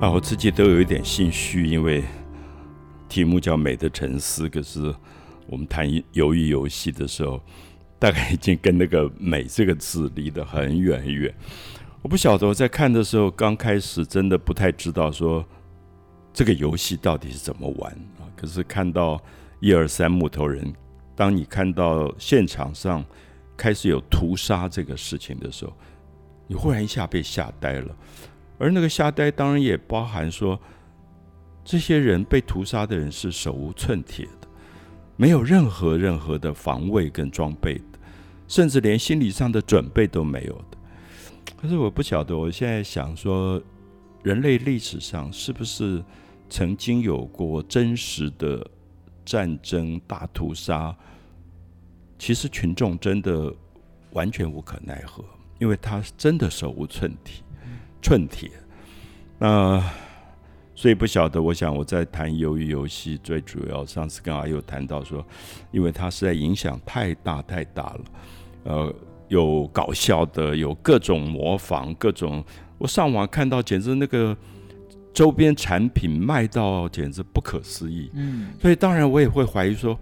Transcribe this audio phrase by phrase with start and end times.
[0.00, 2.02] 啊，我自己都有一点心虚，因为
[3.06, 4.94] 题目叫“美的沉思”，可是
[5.46, 7.38] 我们谈鱿鱼游戏的时候，
[7.98, 11.34] 大概已经跟那个“美”这个字离得很远很远。
[12.00, 15.44] 我不晓得我在看的时候，刚开始真的不太知道说
[16.32, 18.24] 这个游戏到底是怎么玩啊。
[18.34, 19.22] 可是看到
[19.60, 20.72] 一二三木头人，
[21.14, 23.04] 当你看到现场上
[23.54, 25.76] 开始有屠杀这个事情的时候，
[26.46, 27.94] 你忽然一下被吓呆了。
[28.60, 30.60] 而那个吓呆，当然也包含说，
[31.64, 34.46] 这些人被屠杀的人是手无寸铁的，
[35.16, 37.98] 没有任何任何的防卫跟装备的，
[38.46, 40.78] 甚至连心理上的准备都没有的。
[41.56, 43.60] 可是我不晓得，我现在想说，
[44.22, 46.04] 人类历史上是不是
[46.50, 48.70] 曾经有过真实的
[49.24, 50.94] 战争大屠杀？
[52.18, 53.50] 其实群众真的
[54.12, 55.24] 完全无可奈何，
[55.58, 57.42] 因为他真的手无寸铁，
[58.02, 58.50] 寸铁。
[59.38, 59.82] 那
[60.74, 65.24] 所以不晓得，我想我在谈鱿鱼游戏，最主要上次跟阿佑谈到说，
[65.70, 68.00] 因为它实在影响太大太大了，
[68.64, 68.94] 呃。
[69.30, 72.44] 有搞笑的，有各种模仿，各种
[72.78, 74.36] 我上网看到，简直那个
[75.14, 78.10] 周边产品卖到简直不可思议。
[78.14, 79.96] 嗯，所以当然我也会怀疑说，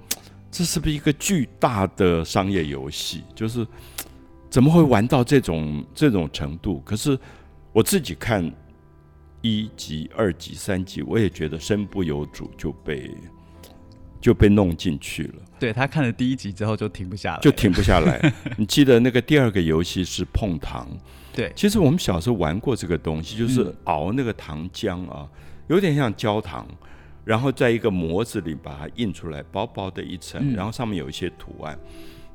[0.51, 3.23] 这是不是一个巨大的商业游戏？
[3.35, 3.67] 就是
[4.49, 6.81] 怎么会玩到这种这种程度？
[6.83, 7.15] 可是
[7.73, 8.51] 我自己看
[9.41, 13.11] 一集、二集、三集，我也觉得身不由主就被
[14.21, 15.35] 就被弄进去了。
[15.61, 18.33] 对他看了第一集之后就停不下来，就停不下来。
[18.57, 20.89] 你记得那个第二个游戏是碰糖？
[21.33, 25.29] 对，其实我们小时候玩过这个东西，就是熬那个糖浆啊，
[25.69, 26.67] 有点像焦糖，
[27.25, 31.79] 然后在一个模子里把它印出来，薄薄的一层，然后上面有一些图案。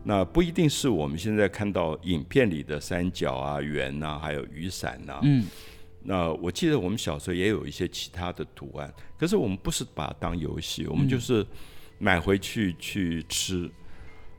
[0.04, 5.20] 那不一定是我们现在看到影片里的三角啊、圆啊，还有雨伞啊。
[5.24, 5.46] 嗯。
[6.04, 11.46] 那我记得我们小时候也有一些其他的图案，可是我们不是把它当游戏，我们就是。
[12.00, 13.70] 买回去去吃，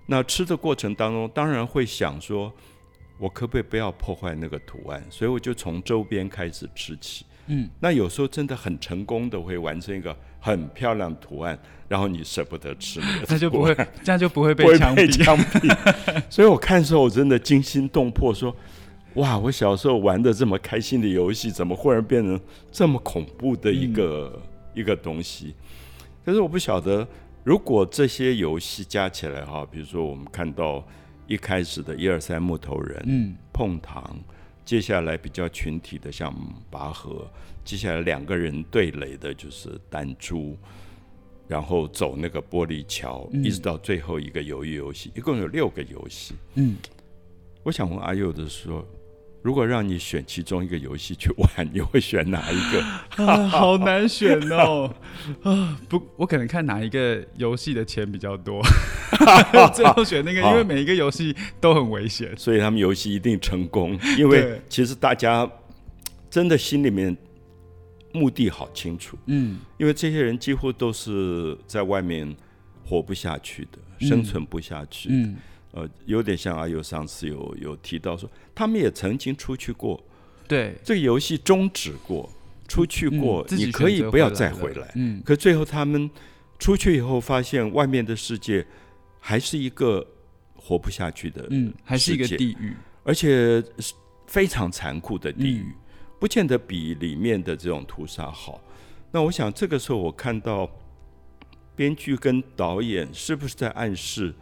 [0.04, 2.52] 那吃的过程当中，当然会想说，
[3.16, 5.02] 我可不可以不要破坏那个图案？
[5.08, 7.24] 所以我就从周边开始吃起。
[7.46, 13.74] 嗯，那有时候真的很成功的会完成一个很漂亮图案，然后你舍不得吃，那就不会，
[14.04, 15.74] 这样就不会被枪毙。
[16.28, 18.54] 所以我看的时候，我真的惊心动魄，说，
[19.14, 22.38] 哇，我小时候玩的这么开心的游戏，怎么忽然变成
[22.70, 24.42] 这么恐怖的一个
[24.74, 25.54] 一个东西？
[26.26, 27.08] 可是我不晓得。
[27.42, 30.82] 如果这些游戏加起来哈，比如说我们看到
[31.26, 34.16] 一开始的一二三木头人，嗯，碰糖，
[34.64, 36.34] 接下来比较群体的像
[36.70, 37.30] 拔河，
[37.64, 40.56] 接下来两个人对垒的就是弹珠，
[41.46, 46.34] 然后走那个玻璃桥，一直到最后一个鱿鱼游戏，一共有六个游戏。
[46.54, 46.76] 嗯，
[47.62, 48.86] 我想问阿佑的说。
[49.44, 52.82] 如果让你选其中一个游戏去玩，你会选哪一个？
[53.26, 54.90] 啊，好难选哦！
[55.42, 58.62] 啊，不，我可能看哪一个游戏的钱比较多，
[59.74, 63.98] 最后选那个，因为每一个游戏都很危险，所以他们游戏一定成功。
[64.16, 65.46] 因为其实大家
[66.30, 67.14] 真的心里面
[68.14, 72.34] 目的好清楚，嗯，因为这些人几乎都是在外面
[72.82, 75.36] 活不下去的，生存不下去，嗯。
[75.76, 80.00] 呃，有点像阿尤上次有有提到说，他们也曾经出去过，
[80.46, 82.30] 对，这个游戏终止过，
[82.68, 86.08] 出去过，你可以不要再回来，嗯，可最后他们
[86.60, 88.64] 出去以后，发现外面的世界
[89.18, 90.06] 还是一个
[90.54, 93.60] 活不下去的，嗯，还是一个地狱，而且
[94.28, 95.74] 非常残酷的地狱，
[96.20, 98.62] 不见得比里面的这种屠杀好。
[99.10, 100.70] 那我想这个时候，我看到
[101.74, 104.32] 编剧跟导演是不是在暗示？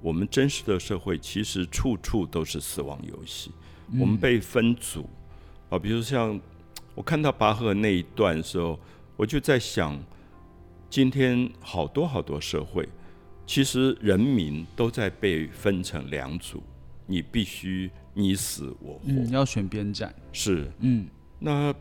[0.00, 3.50] 我们真实的社会其实处处都是死亡游戏。
[3.98, 5.08] 我们被分组
[5.70, 6.38] 啊，比如像
[6.94, 8.78] 我看到拔河那一段的时候，
[9.16, 9.98] 我就在想，
[10.90, 12.88] 今天好多好多社会，
[13.46, 16.62] 其实人民都在被分成两组，
[17.06, 20.14] 你必须你死我活，要选边站。
[20.32, 21.08] 是，嗯，
[21.38, 21.74] 那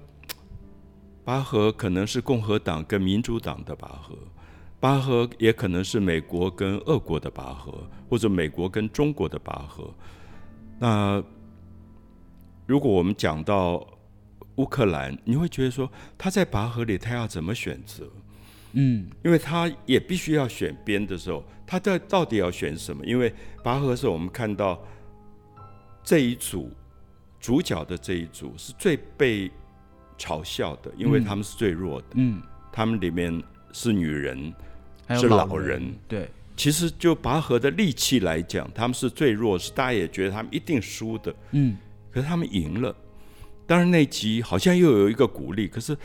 [1.26, 4.18] 拔河可能是共和党跟民主党的拔河。
[4.80, 9.92] 拔河也可能是美国跟俄国的拔河，或者美国跟中国的拔河。
[10.78, 11.24] 那
[12.68, 13.86] 如果我们讲到
[14.58, 18.08] 乌克兰，你会觉得说他在拔河里他要怎么选择？
[18.74, 23.04] 嗯，因为他也必须要选边的时候，他在到底要选什么？
[23.04, 23.34] 因为
[23.64, 24.80] 拔河时候我们看到
[26.04, 26.72] 这一组
[27.40, 29.50] 主角的这一组是最被
[30.20, 32.08] 嘲笑的，因为他们是最弱的。
[32.14, 32.40] 嗯，
[32.72, 33.42] 他们里面
[33.72, 34.54] 是女人。
[35.16, 41.78] 是老人，对，其实就拔河的力气来讲，他们是最弱势，大家也觉得他们一定输的，嗯，
[42.12, 42.96] 可是他们赢了，
[43.66, 45.96] 当然那集好像又有一个鼓励，可是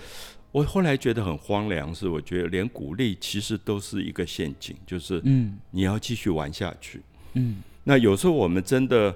[0.51, 5.59] 我后来觉得很荒凉，是我觉得连鼓励其实都是一个陷阱，就是嗯。
[5.71, 7.01] 你要继续玩下去。
[7.33, 7.63] 嗯。
[7.85, 9.15] 那有时候我们真的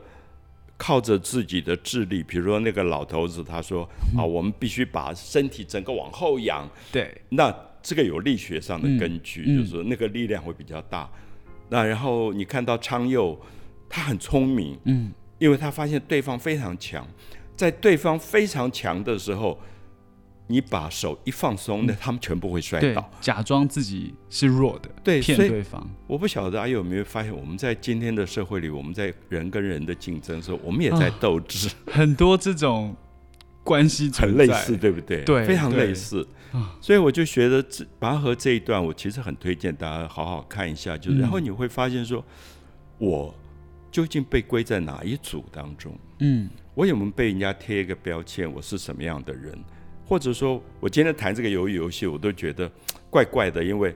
[0.78, 7.54] 靠着自己的智力，比如说那个老头子他说 啊，我们必须把身体整个往后仰，对，那
[7.86, 11.08] 这个有力学上的根据，就是说那个力量会比较大。
[11.68, 13.40] 那然后你看到昌佑，
[13.88, 17.06] 他很聪明，嗯因为他发现对方非常强，
[17.54, 19.60] 在对方非常强的时候，
[20.48, 32.96] 你把手一放松，那他们全部会摔倒。，假装自己是弱的，骗对骗对方，我不晓得大家有没有发现，我们在今天的社会里，我们在人跟人的竞争的时候，我们也在啊斗智，很多这种
[33.62, 35.22] 关系很类似，，对不对？
[35.22, 36.35] 对非常对类似啊。
[36.80, 42.24] 所以我就觉得这拔河这一段，我其实很推荐大家好好看一下，就是嗯然后你会发现说，
[42.98, 43.34] 我
[43.90, 45.92] 究竟被归在哪一组当中？
[46.20, 48.50] 嗯我有没有被人家贴一个标签？
[48.52, 49.52] 我是什么样的人？
[50.06, 52.70] 或者说我今天谈这个鱿鱼游戏，我都觉得
[53.10, 53.94] 怪怪的，因为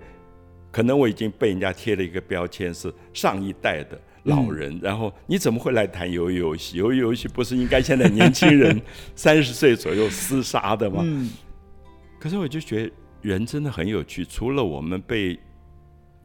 [0.73, 4.79] 可能我已经被人家贴了一个标签，是上一代的老人。
[4.83, 6.81] 然后你怎么会来谈鱿鱼游戏？
[6.81, 8.81] 鱿鱼游戏不是应该现在年轻人
[9.15, 11.03] 三十岁左右厮杀的吗？
[11.05, 11.31] 嗯
[12.21, 15.37] 可是我就觉得人真的很有趣，除了我们被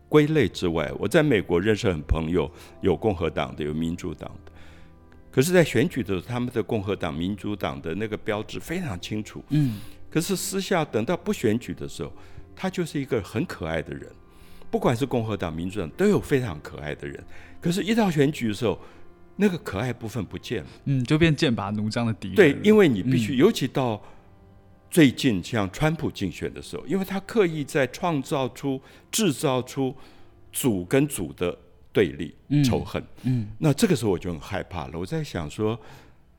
[0.07, 2.51] 归类之外，我在美国认识很朋友，
[2.81, 4.51] 有共和党的，有民主党的。
[5.31, 9.44] 可是，在选举的时候，他们的共和党、民主党的那个标志非常清楚。
[9.50, 12.13] 嗯可是私下等到不选举的时候，
[12.56, 14.09] 他就是一个很可爱的人。
[14.71, 17.21] 不管是共和党、民主党，都有非常可爱的人。
[17.59, 18.80] 可是，一到选举的时候，
[19.36, 20.69] 那个可爱部分不见了。
[20.86, 24.01] 嗯，就变剑拔弩张的敌人，对，因为你必嗯须，尤其到
[24.95, 28.81] 最近像川普竞选的时候，因为他刻意在创造出、
[29.12, 29.94] 制造出
[30.53, 31.53] 组跟组的
[31.92, 33.03] 对立、嗯仇恨。
[33.24, 34.97] 嗯那这个时候我就很害怕了。
[34.97, 35.77] 我在想说，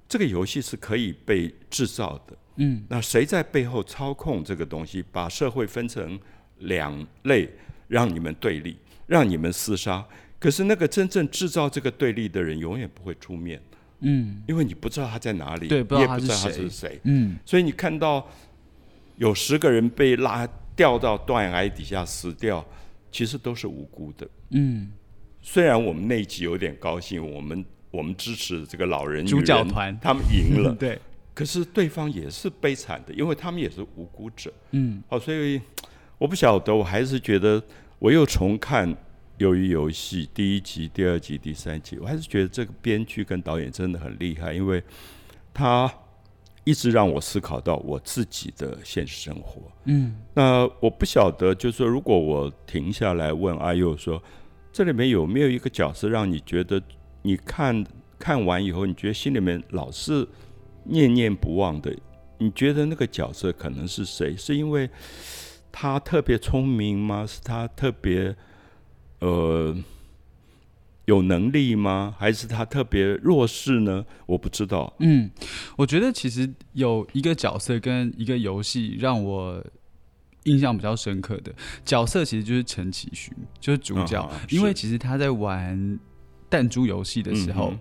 [0.08, 2.34] 这个游戏是可以被制造的。
[2.56, 6.18] 嗯那谁在背后操控这个东西，把社会分成
[6.60, 7.46] 两类，
[7.88, 10.02] 让你们对立，让你们厮杀？
[10.38, 13.60] 可是那个真正制造这个对立的人，永远不会出面。
[14.00, 18.26] 嗯因为你不知道他在哪里，对不知道他是你也不知道他谁是谁，嗯所以你看到
[19.16, 22.64] 有十个人被拉掉到断崖底下死掉，
[23.10, 24.28] 其实都是无辜的。
[24.50, 24.90] 嗯，
[25.40, 30.98] 虽然我们那一集有点高兴，我们我们支持这个老人主角团他们赢了， 对，
[31.34, 34.52] 可是对方也是悲惨的，因为他们也是无辜者。
[34.72, 35.60] 嗯好，所以
[36.18, 37.62] 我不晓得，我还是觉得
[37.98, 38.94] 我又重看
[39.38, 44.82] 《鱿鱼游戏》第一集、第二集、第三集，我还是觉得这个编剧跟导演真的很厉害，因为
[45.54, 45.90] 他
[46.66, 49.62] 一直让我思考到我自己的现实生活。
[49.84, 54.20] 嗯那我不晓得，就是说，如果我停下来问阿佑说，
[54.72, 56.82] 这里面有没有一个角色让你觉得
[57.22, 57.86] 你看
[58.18, 60.26] 看完以后，你觉得心里面老是
[60.82, 61.96] 念念不忘的？
[62.38, 64.36] 你觉得那个角色可能是谁？
[64.36, 64.90] 是因为
[65.70, 67.24] 他特别聪明吗？
[67.24, 68.34] 是他特别
[69.20, 69.72] 呃
[71.06, 72.14] 有能力吗？
[72.18, 74.04] 还是他特别弱势呢？
[74.26, 74.94] 我不知道。
[75.00, 75.30] 嗯，
[75.76, 79.64] 我觉得其实有一个角色跟一个游戏让我
[80.44, 81.52] 印象比较深刻的
[81.84, 85.98] 角色，其实就是陈其勋，就是主角，因为其实他在玩
[86.48, 87.70] 弹珠游戏的时候。
[87.72, 87.78] 嗯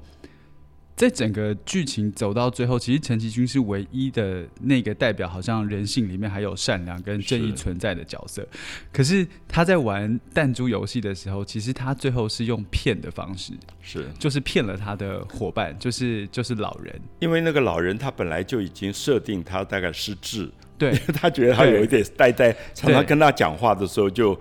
[0.96, 8.48] 在整个剧情走到最后，其实陈其君是唯一的那个代表，好像人性里面还有善良跟正义存在的角色。
[8.94, 16.98] 可是他在玩弹珠游戏的时候，其实他最后是用骗的方式，是就是骗了他的伙伴，就是就是老人。
[17.20, 24.40] 因为那个老人他本来就已经设定他大概失智，对 他觉得他有一点呆呆，常常跟他讲话的时候就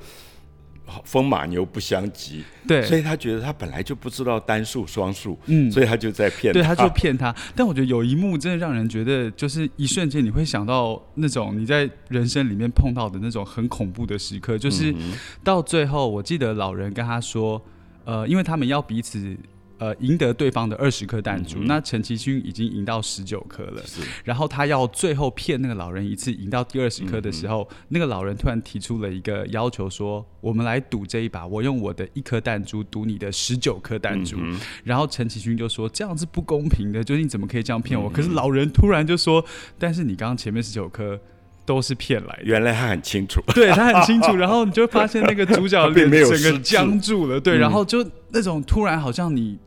[1.05, 7.35] 风马牛不相及，对，所以他觉得他本来就不知道单数双数，嗯所以他就在骗对，他他就骗他。
[7.55, 14.95] 但我觉得有一幕真的让人觉得，就是一瞬间你会想到那种你在人生里面碰到的那种很恐怖的时刻，就是
[15.43, 17.61] 到最后，我记得老人跟他说，
[18.05, 19.37] 呃，因为他们要彼此。
[19.85, 23.83] 呃，赢得对方的二十颗弹珠，嗯那陈其勋已经赢到十九颗了。
[23.85, 34.39] 是然后他要最后骗那个老人一次，赢到第二十颗的时候，那个老人突然提出了一个要求，说：“我们来赌这一把，我用我的一颗弹珠赌你的十九颗弹珠。
[34.41, 39.45] 嗯然后陈其勋就说：“这样是不公平的，就是你怎么可以这样骗我？”嗯可是老人突然就说
[39.79, 41.21] ：“但是你刚刚前面十九颗
[41.67, 49.59] 都是骗来的。”原来他很清楚，对他很清楚，然后你就发现那个主角脸整个僵住了，对，嗯然后就那种突然好像你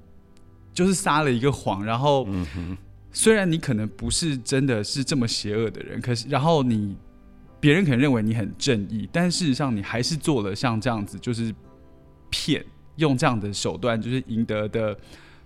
[0.77, 2.77] 就是撒了一个谎，然后嗯，
[3.11, 6.95] 虽然你可能不是真的是这么邪恶的人，可是然后你
[7.59, 11.51] 别人可能认为你很正义，但事实上你还是做了像这样子，就是
[12.29, 12.63] 骗
[12.97, 14.95] 用这样的手段，就是赢得的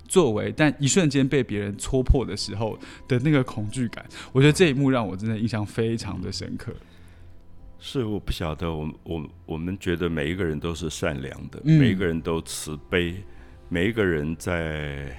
[0.05, 6.73] 作为，但一瞬间被别人戳破的时候的那个恐惧感，我觉得这一幕让我真的印象非常的深刻。
[7.79, 13.23] 是我不晓得，我我我们觉得每一个人都是善良的，嗯每一个人都慈悲，
[13.73, 15.17] 每一个人在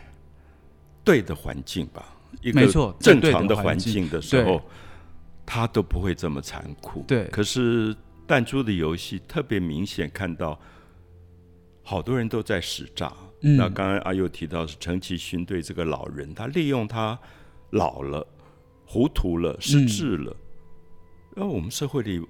[1.03, 2.05] 对的环境吧，
[2.43, 2.67] 一个
[3.01, 4.61] 正常的环环境境的时候，
[5.47, 7.03] 他都不会这么残酷。
[7.09, 10.61] 对可是弹珠的游戏特别明显看到，
[11.83, 13.11] 好多人都在使诈。
[13.41, 17.19] 嗯那刚刚阿佑提到是陈其勋对这个老人，他利用他
[17.71, 18.25] 老了、
[18.85, 20.37] 糊涂了、失智了。
[21.35, 22.21] 然后我们社会里，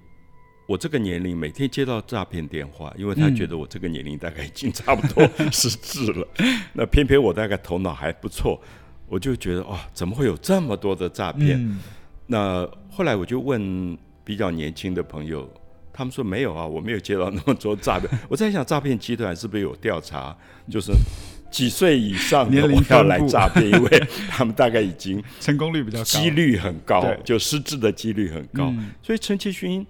[0.65, 6.27] 我这个年龄每天接到诈骗电话，因为他嗯觉得我这个年龄大概已经差不多 失智了。
[6.73, 8.61] 那偏偏我大概头脑还不错，
[9.07, 11.57] 我就觉得哇，怎么会有这么多的诈骗？
[11.59, 11.79] 嗯
[12.25, 15.47] 那后来我就问比较年轻的朋友，
[15.91, 18.09] 他们说没有啊，我没有接到那么多诈骗。
[18.29, 20.35] 我在想，诈骗集团是不是有调查，
[20.69, 20.93] 就是
[21.51, 28.67] 几岁以上的我要来诈骗，因为 他们大概已经成功率比较高，几率很高，就失智的几率很高。
[28.69, 29.85] 嗯所以陈其勋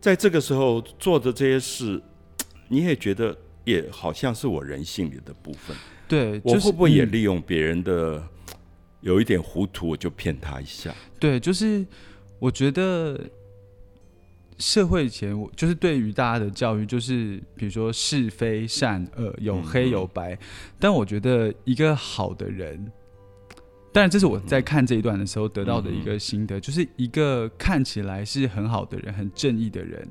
[0.00, 2.00] 在这个时候做的这些事，
[2.68, 5.76] 你也觉得也好像是我人性里的部分。
[6.06, 8.22] 对，我就是会不会也嗯利用别人的
[9.02, 10.94] 有一点糊涂，我就骗他一下？
[11.20, 11.84] 对，就是
[12.38, 13.20] 我觉得
[14.58, 20.38] 社会以前我就是对于大家的教育，就是比如说是非善恶，有黑有白。
[20.78, 22.90] 但我觉得一个好的人，
[23.92, 30.08] 当然这是我在看这一段的时候得到的一个心得，就是一个看起来是很好的人、很正义的人。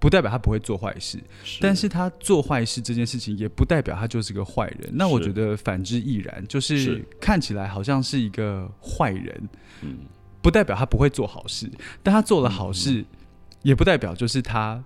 [0.00, 1.18] 不代表他不会做坏事，
[1.62, 4.90] 但是他做坏事这件事情，也不代表他就是个坏人。
[4.92, 9.48] 那我觉得反之亦然，就是是看起来好像是一个坏人，
[9.80, 10.00] 嗯，
[10.42, 11.70] 不代表他不会做好事，
[12.02, 13.02] 但他做了好事，
[13.62, 14.84] 也不代表就是他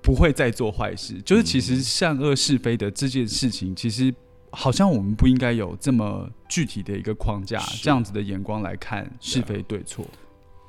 [0.00, 1.20] 不会再做坏事。
[1.20, 4.10] 就是其实善恶是非的这件事情，其实
[4.52, 10.04] 好像我们不应该有这么具体的一个框架，这样子的眼光来看是非对错。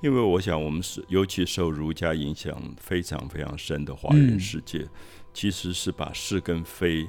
[0.01, 4.88] 因为我想，我们是尤其受儒家影响非常非常深的华人嗯世界，
[5.31, 7.07] 其实是把是跟非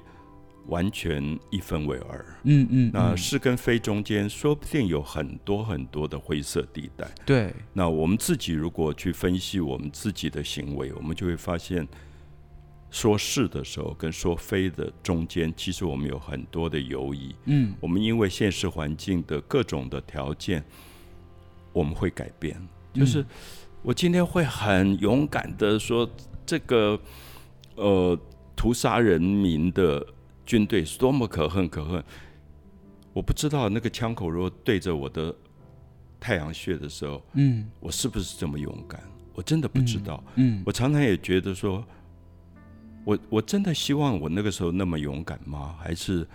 [0.66, 2.22] 完全一分为二。
[2.44, 7.10] 嗯嗯，嗯那是跟非中间，说不定有很多很多的灰色地带。
[7.24, 11.88] 对，那我们自己如果去分析我们自己的行为，我们就会发现，
[12.92, 17.34] 说是的时候跟说非的中间，其实我们有很多的犹疑。
[17.46, 20.62] 嗯我们因为现实环境的各种的条件，
[21.72, 22.54] 我们会改变。
[22.92, 23.24] 就是
[23.80, 26.08] 我今天会很勇敢的说，
[26.44, 27.00] 这个
[27.76, 28.16] 呃
[28.54, 30.06] 屠杀人民的
[30.44, 32.04] 军队是多么可恨可恨。
[33.14, 35.34] 我不知道那个枪口如果对着我的
[36.20, 39.02] 太阳穴的时候，嗯我是不是这么勇敢？
[39.32, 40.22] 我真的不知道。
[40.34, 41.82] 嗯我常常也觉得说，
[43.04, 45.76] 我我真的希望我那个时候那么勇敢吗？
[45.80, 46.26] 还是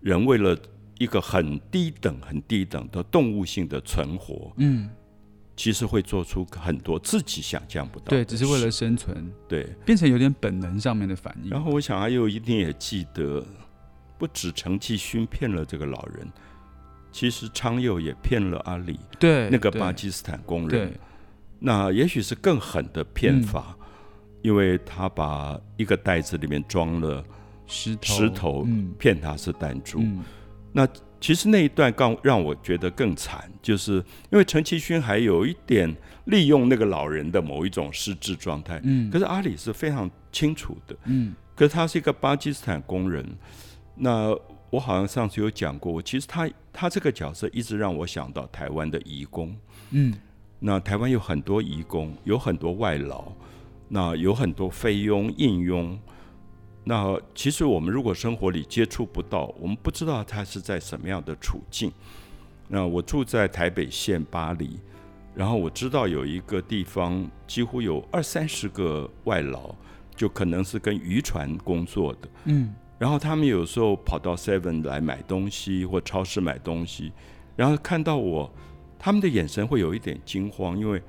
[0.00, 0.56] 人为了
[0.98, 4.88] 一个很低等、很低等的动物性的存活，嗯，
[5.56, 9.68] 其实会做出很多自己想象不到的对，只是为了生存，对。
[9.84, 11.50] 变成有点本能上面的反应。
[11.50, 13.44] 然后我想，阿佑一定也记得，
[14.18, 16.26] 不止陈继勋骗了这个老人，
[17.12, 20.92] 其实昌佑也骗了阿里对对那个巴基斯坦工人对。
[21.58, 23.83] 那也许是更狠的骗法，嗯
[24.44, 27.24] 因为他把一个袋子里面装了
[27.66, 30.00] 石头石头，嗯骗他是弹珠。
[30.00, 30.22] 嗯
[30.70, 30.86] 那
[31.18, 33.94] 其实那一段更让我觉得更惨，就是
[34.30, 35.90] 因为陈其勋还有一点
[36.26, 43.26] 利用那个老人的某一种失智状态，嗯可是阿里是非常清楚的，嗯可是他是一个巴基斯坦工人。
[43.94, 44.36] 那
[44.68, 49.56] 我好像上次有讲过，其实他他这个角色一直让我想到台湾的移工。
[49.92, 50.12] 嗯
[50.58, 53.32] 那台湾有很多移工，有很多外劳，
[53.88, 55.98] 那有很多菲佣、印佣。
[56.84, 61.90] 那其实我们如果生活里接触不到，我们不知道他是在什么样的处境。
[62.68, 64.78] 那我住在台北县巴黎，
[65.34, 69.74] 然后我知道有一个地方几乎有二三十个外劳，
[70.14, 72.28] 就可能是跟渔船工作的。
[72.44, 77.12] 嗯然后他们有时候跑到 Seven 来买东西或超市买东西，
[77.56, 78.50] 然后看到我，
[78.98, 81.02] 他们的眼神会有一点惊慌，因为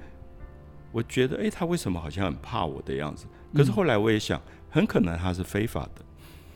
[0.96, 3.26] 我觉得，哎，他为什么好像很怕我的样子？
[3.54, 6.02] 可是后来我也想，很可能他是非法的，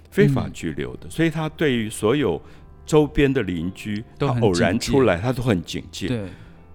[0.10, 2.42] 非法拘留的，所以他对于所有
[2.86, 6.08] 周边的邻居，他偶然出来，他都很警戒。
[6.08, 6.30] 对，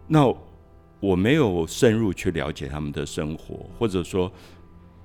[0.06, 0.30] 那
[1.00, 4.30] 我没有深入去了解他们的生活，或者说，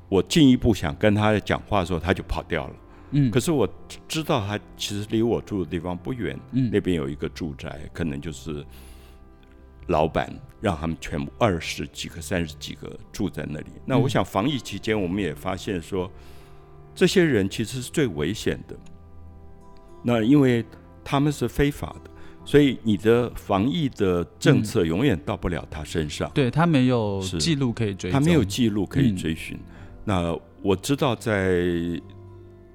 [0.10, 2.76] 我进一步想跟他讲话的时候，他就跑掉了。
[3.12, 3.68] 嗯可是我
[4.08, 8.64] 知道他其实离我住的地方不远，嗯那边有一个住宅，可能就是
[9.90, 13.68] 老板让他们全部二十几个、三十几个住在那里。
[13.86, 16.10] 那我想防疫期间，我们也发现说，
[16.96, 18.76] 这些人其实是最危险的。
[20.04, 20.64] 那因为
[21.04, 22.12] 他们是非法的，
[22.46, 26.30] 所以你的防疫的政策永远到不了他身上。
[26.34, 29.60] 对他没有记录可以追，他没有记录可以嗯追寻。
[30.06, 31.64] 那我知道在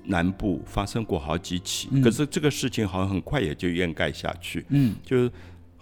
[0.04, 5.30] 南部发生过好几起，嗯可是这个事情好像很快也就掩盖下去，嗯就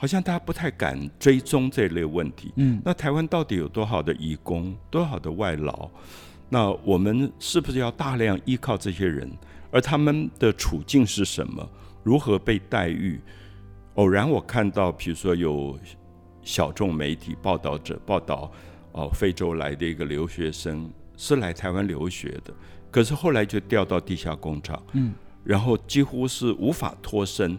[0.02, 2.52] 好像大家不太敢追踪这类问题。
[2.56, 5.88] 嗯那台湾到底有多少的移工，多少的外劳？
[6.48, 9.30] 那我们是不是要大量依靠这些人？
[9.70, 11.64] 而他们的处境是什么？
[12.02, 13.20] 如何被待遇？
[13.94, 15.78] 偶然我看到，比如说有
[16.42, 18.50] 小众媒体报道者报道，
[18.90, 22.52] 哦，非洲来的一个留学生是来台湾留学的，
[22.90, 25.12] 可是后来就调到地下工厂，嗯，
[25.44, 27.56] 然后几乎是无法脱身，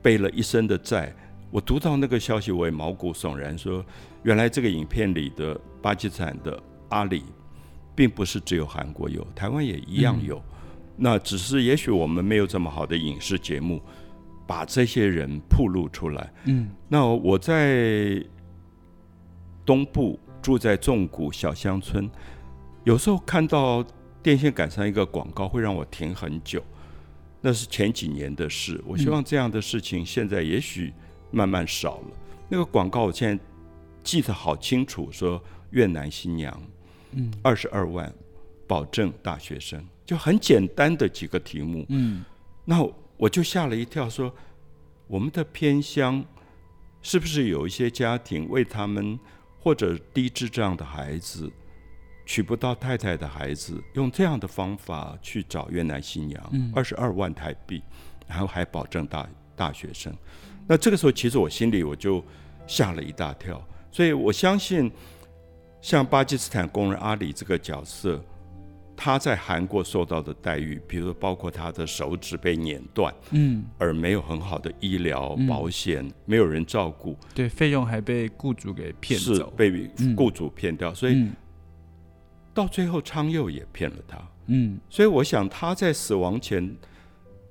[0.00, 1.12] 背了一身的债。
[1.50, 3.84] 我读到那个消息，我也毛骨悚然，说
[4.22, 7.24] 原来这个影片里的巴基斯坦的阿里，
[7.94, 10.40] 并不是只有韩国有，台湾也一样有。
[10.96, 13.82] 那只是也许我们没有这么好的影视节目，
[14.46, 16.32] 把这些人曝露出来。
[16.44, 18.22] 嗯那我在
[19.64, 22.08] 东部住在纵谷小乡村，
[22.84, 23.84] 有时候看到
[24.22, 26.62] 电线杆上一个广告，会让我停很久。
[27.40, 30.92] 那是前几年的事，我希望这样的事情现在也许
[31.30, 32.06] 慢慢少了。
[32.48, 33.44] 那个广告我现在
[34.02, 36.62] 记得好清楚，说越南新娘，
[37.12, 38.12] 嗯，二十二万，
[38.66, 41.84] 保证大学生，就很简单的几个题目。
[41.88, 42.24] 嗯
[42.64, 44.32] 那我就吓了一跳，说
[45.06, 46.24] 我们的偏乡
[47.02, 49.18] 是不是有一些家庭为他们
[49.58, 51.50] 或者低智障的孩子
[52.24, 57.82] 娶不到太太的孩子，用这样的方法去找越南新娘，二十二万台币，
[58.28, 60.14] 然后还保证大大学生。
[60.70, 62.24] 那这个时候，其实我心里我就
[62.64, 63.60] 吓了一大跳，
[63.90, 64.88] 所以我相信，
[65.80, 68.22] 像巴基斯坦工人阿里这个角色，
[68.96, 81.32] 他在韩国受到的待遇，比如说包括他的手指被碾断，嗯，而没有很好的医疗保险，没有人照顾，对，费用还被雇主给骗是走，被嗯雇主骗掉，所以嗯
[82.54, 84.16] 到最后昌佑也骗了他。
[84.46, 86.76] 嗯，所以我想他在死亡前，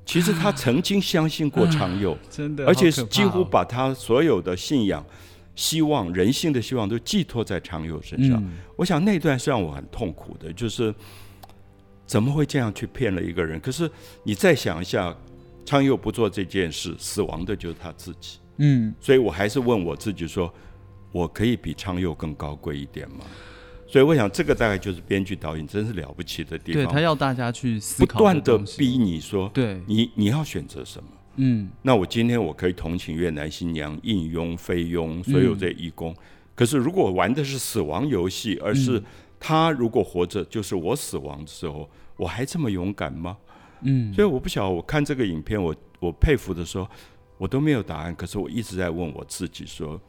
[0.09, 5.05] 其实他曾经相信过昌佑，真的，而且是几乎哦把他所有的信仰、
[5.53, 8.41] 希望、人性的希望都寄托在昌佑身上。
[8.43, 10.91] 嗯我想那段是让我很痛苦的，就是
[12.07, 13.59] 怎么会这样去骗了一个人？
[13.59, 13.87] 可是
[14.23, 15.15] 你再想一下，
[15.63, 18.39] 昌佑不做这件事，死亡的就是他自己。
[18.57, 20.51] 嗯所以我还是问我自己说，
[21.11, 23.25] 我可以比昌佑更高贵一点吗？
[23.89, 31.10] 所以我想，这个大概就是编剧导演真是了不起的地方，对他要大家去思不考断的逼你说，对，你你要选择什么？
[31.41, 36.15] 嗯那我今天我可以同情越南新娘、应佣、菲佣，所有这义工。
[36.54, 39.02] 可是如果玩的是死亡游戏，而是
[39.39, 43.38] 他如果活着就是我死亡的时候，我还这么勇敢吗？
[43.82, 46.88] 嗯所以我不晓得，我看这个影片，我我佩服的时候，
[47.38, 48.13] 我都没有答案。
[48.13, 49.99] 可是我一直在问我自己说，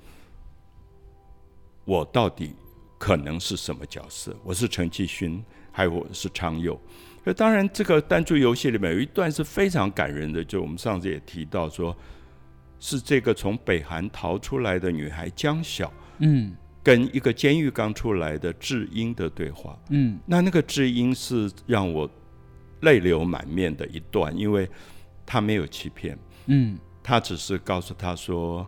[1.85, 2.53] 我到底
[3.01, 4.37] 可能是什么角色？
[4.45, 6.79] 我是陈继勋，还有我是昌佑。
[7.25, 11.97] 那当然，这个单珠游戏里面有一段是非常感人的，就我们上次也提到说，
[12.79, 16.55] 是这个从北韩逃出来的女孩江晓嗯。
[16.83, 19.79] 跟一个监狱刚出来的智英的对话。
[19.89, 20.19] 嗯。
[20.27, 22.09] 那那个智英是让我
[22.83, 24.69] 泪流满面的一段，因为
[25.25, 28.67] 他没有欺骗，嗯，他只是告诉他说，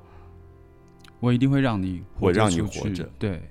[1.20, 3.04] 我一定会让你我让你活着。
[3.18, 3.42] 对，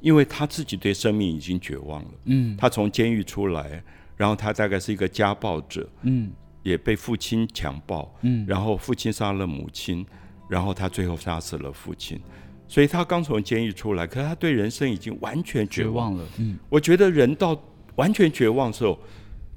[0.00, 2.10] 因为他自己对生命已经绝望了。
[2.24, 3.82] 嗯他从监狱出来，
[4.16, 6.32] 然后他大概是一个家暴者，嗯
[6.62, 10.04] 也被父亲强暴，嗯然后父亲杀了母亲，
[10.48, 12.20] 然后他最后杀死了父亲。
[12.68, 15.86] 所以他刚从监狱出来，可是他对人生已经完全绝。
[15.86, 17.60] 望了，嗯我觉得人到
[17.96, 18.98] 完全绝望的时候，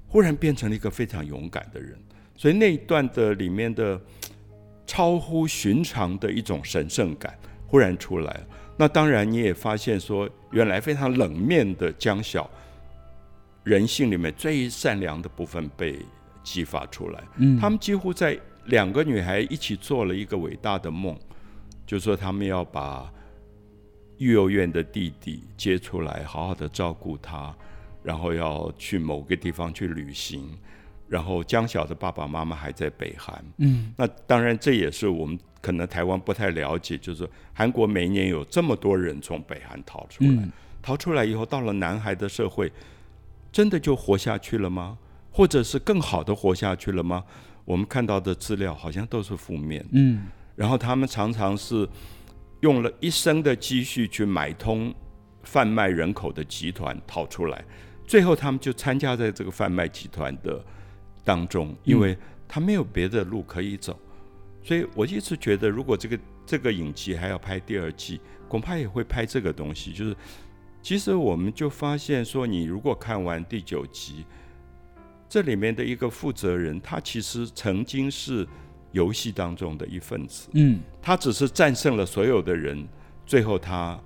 [0.07, 1.97] 忽然变成了一个非常勇敢的人。
[2.35, 4.01] 所以那一段的里面的
[4.87, 8.47] 超乎寻常的一种神圣感忽然出来了。
[8.83, 12.49] 那当然你也发现说，原来非常冷面的江晓，
[13.63, 15.97] 人性里面最善良的部分被
[16.43, 17.23] 激发出来。
[17.37, 21.17] 嗯，他们几乎在两个女孩一起做了一个伟大的梦，
[21.87, 23.09] 就是说他们要把
[24.17, 27.55] 育幼院的弟弟接出来，好好的照顾他，
[28.03, 30.49] 然后要去某个地方去旅行。
[31.13, 42.71] 然后江晓的爸爸妈妈还在北韩，嗯那当然这也是我们可能台湾不太了解，就是说韩国每年有这么多人从北韩逃出来，嗯逃出来以后到了南韩的社会，
[43.51, 44.97] 真的就活下去了吗？
[45.29, 47.23] 或者是更好的活下去了吗？
[47.63, 49.85] 我们看到的资料好像都是负面。
[49.91, 51.87] 嗯然后他们常常是
[52.61, 54.91] 用了一生的积蓄去买通
[55.43, 57.63] 贩卖人口的集团逃出来，
[58.07, 60.63] 最后他们就参加在这个贩卖集团的
[61.23, 63.99] 当中，因为他没有别的路可以走。
[64.61, 69.91] 所以我一直觉得，如果这个这个影集还要拍第二季，恐怕也会拍这个东西。
[69.91, 70.15] 就是
[70.81, 74.25] 其实我们就发现说，你如果看完第九集，
[75.27, 78.47] 这里面的一个负责人，他其实曾经是
[78.91, 80.47] 游戏当中的一份子。
[80.53, 82.87] 嗯，他只是战胜了所有的人，
[83.25, 83.99] 最后他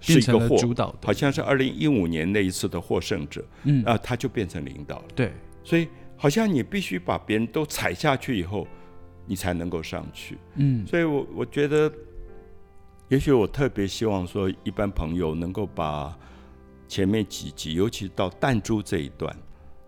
[0.00, 5.04] 是一个获，主导，好像是二零一五年那一次的获胜者，嗯啊，他就变成领导了。
[5.14, 5.32] 对，
[5.66, 8.68] 所以好像你必须把别人都踩下去以后，
[9.26, 10.38] 你才能够上去。
[10.54, 11.92] 嗯所以我我觉得，
[13.08, 16.16] 也许我特别希望说，一般朋友能够把
[16.86, 19.36] 前面几集，尤其到弹珠这一段，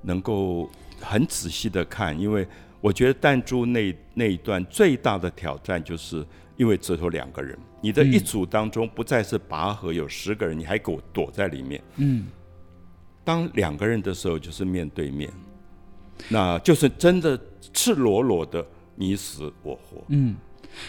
[0.03, 0.69] 能够
[1.01, 2.45] 很仔细的看，因为
[2.81, 11.81] 我觉得弹珠那那一段最大的挑战，就是因为只有两个人，你的嗯一组当中不再是拔河有十个人，你还给我躲在里面。
[11.99, 12.27] 嗯
[13.25, 15.31] 当两个人的时候，就是面对面，
[16.29, 17.39] 那就是真的
[17.73, 20.05] 赤裸裸的你死我活。
[20.09, 20.37] 嗯。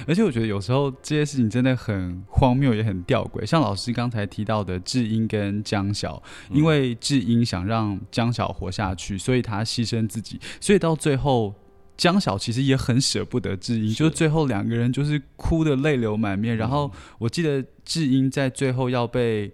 [0.06, 3.44] 而且我觉得有时候这些事情真的很荒谬，也很吊诡。
[3.46, 11.56] 像老师刚才提到的智英跟江晓，因为智英想让江晓活下去，所以他牺牲自己，所以到最后
[11.98, 16.56] 江晓其实也很舍不得智英，就是最后两个人就是哭的泪流满面。
[16.56, 19.52] 然后我记得智英在最后要被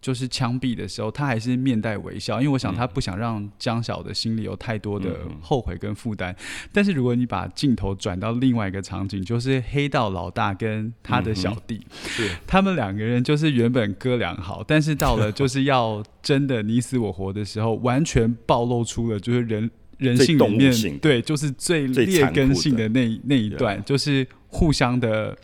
[0.00, 6.34] 就是枪毙的时候，他还是面带微笑，因为我想他不想让江晓的心里有太多的嗯后悔跟负担。
[6.72, 12.30] 但是如果你把镜头转到另外一个场景，就是黑道老大跟他的小弟，是。
[12.46, 25.36] 他们两个人就是原本哥俩好， 但是到了就是要真的你死我活的时候，完全暴露出了就是人人性里面性对，就是最劣根性的的那一那一段，就是互相的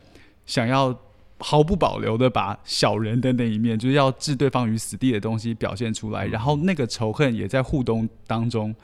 [0.46, 0.98] 想要。
[1.38, 8.74] 毫不保留的把小人的那一面，就是要置对方于死地的东西表现出来，然后那个仇恨也在互动当中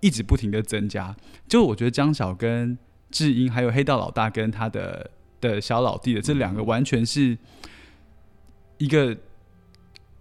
[0.00, 1.14] 一直不停的增加。
[1.46, 2.76] 就我觉得江小跟
[3.10, 7.38] 智英，还有黑道老大跟他的的小老弟的这两个，完全是
[8.78, 9.16] 一个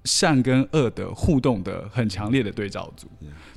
[0.06, 3.08] 善跟恶的互动的很强烈的对照组。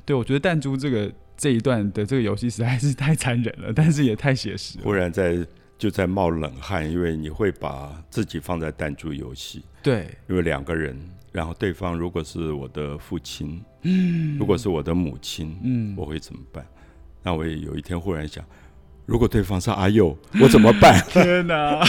[0.05, 4.83] 对我觉得弹珠这个这一段的这个游戏实在是太残忍了，但是也太写实了。
[4.83, 5.45] 忽然在
[5.77, 10.97] 就在冒冷汗，因为你会把自己放在弹珠游戏，对，因为两个人，
[11.31, 16.65] 然后对方如果是我的父亲，嗯，如果是我的母亲，嗯，我会怎么办？
[17.21, 18.43] 那我也有一天忽然想，
[19.05, 21.03] 如果对方是阿佑，我怎么办？
[21.11, 21.83] 天哪！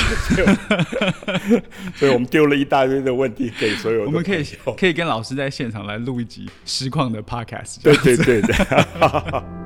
[1.94, 4.44] 所以我们丢了一大堆的问题给所有的我们可以
[4.77, 9.63] 可以跟老师在现场来录一集实况的 podcast，对对对对。